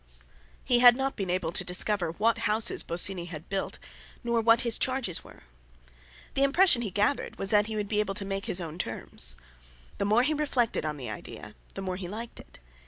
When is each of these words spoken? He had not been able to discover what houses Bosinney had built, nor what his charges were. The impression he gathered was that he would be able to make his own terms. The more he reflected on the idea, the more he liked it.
He 0.63 0.79
had 0.79 0.95
not 0.97 1.15
been 1.15 1.29
able 1.29 1.51
to 1.51 1.63
discover 1.63 2.09
what 2.13 2.39
houses 2.49 2.81
Bosinney 2.81 3.25
had 3.27 3.49
built, 3.49 3.77
nor 4.23 4.41
what 4.41 4.61
his 4.61 4.79
charges 4.79 5.23
were. 5.23 5.43
The 6.33 6.41
impression 6.41 6.81
he 6.81 6.89
gathered 6.89 7.37
was 7.37 7.51
that 7.51 7.67
he 7.67 7.75
would 7.75 7.87
be 7.87 7.99
able 7.99 8.15
to 8.15 8.25
make 8.25 8.47
his 8.47 8.59
own 8.59 8.79
terms. 8.79 9.35
The 9.99 10.05
more 10.05 10.23
he 10.23 10.33
reflected 10.33 10.85
on 10.87 10.97
the 10.97 11.11
idea, 11.11 11.53
the 11.75 11.83
more 11.83 11.97
he 11.97 12.07
liked 12.07 12.39
it. 12.39 12.57